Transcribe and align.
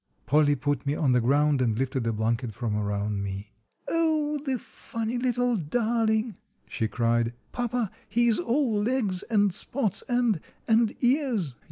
Polly 0.25 0.55
put 0.55 0.83
me 0.87 0.95
on 0.95 1.11
the 1.11 1.21
ground 1.21 1.61
and 1.61 1.77
lifted 1.77 2.03
the 2.05 2.11
blanket 2.11 2.55
from 2.55 2.75
around 2.75 3.21
me. 3.23 3.51
"Oh, 3.87 4.39
the 4.43 4.57
funny 4.57 5.19
little 5.19 5.55
darling!" 5.55 6.37
she 6.67 6.87
cried. 6.87 7.33
"Papa, 7.51 7.91
he 8.09 8.27
is 8.27 8.39
all 8.39 8.81
legs 8.81 9.21
and 9.21 9.53
spots, 9.53 10.01
and—and 10.09 10.95
ears." 11.03 11.53